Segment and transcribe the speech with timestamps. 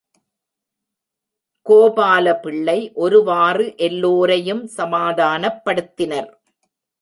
[1.65, 6.29] கோபாலபிள்ளை ஒருவாறு எல்லோரையும் சமாதானப்படுத்தினர்.